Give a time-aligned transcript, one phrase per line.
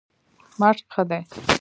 [0.59, 1.19] مشق ښه دی.